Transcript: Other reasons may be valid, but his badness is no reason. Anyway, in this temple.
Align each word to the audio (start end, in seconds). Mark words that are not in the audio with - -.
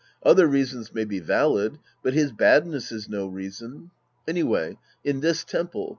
Other 0.23 0.47
reasons 0.47 0.95
may 0.95 1.05
be 1.05 1.19
valid, 1.19 1.77
but 2.01 2.15
his 2.15 2.31
badness 2.31 2.91
is 2.91 3.07
no 3.07 3.27
reason. 3.27 3.91
Anyway, 4.27 4.79
in 5.03 5.19
this 5.19 5.43
temple. 5.43 5.89